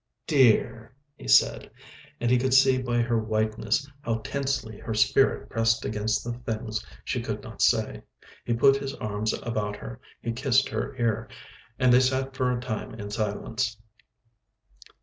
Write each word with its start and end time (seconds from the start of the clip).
"Dear," 0.25 0.95
he 1.15 1.27
said, 1.27 1.69
and 2.19 2.31
he 2.31 2.39
could 2.39 2.55
see 2.55 2.81
by 2.81 3.01
her 3.03 3.19
whiteness 3.19 3.87
how 4.01 4.15
tensely 4.23 4.79
her 4.79 4.95
spirit 4.95 5.47
pressed 5.47 5.85
against 5.85 6.23
the 6.23 6.33
things 6.33 6.83
she 7.03 7.21
could 7.21 7.43
not 7.43 7.61
say. 7.61 8.01
He 8.43 8.55
put 8.55 8.77
his 8.77 8.95
arms 8.95 9.31
about 9.43 9.75
her, 9.75 10.01
he 10.19 10.31
kissed 10.31 10.69
her 10.69 10.95
ear, 10.97 11.29
and 11.77 11.93
they 11.93 11.99
sat 11.99 12.35
for 12.35 12.51
a 12.51 12.59
time 12.59 12.95
in 12.95 13.11
silence. 13.11 13.77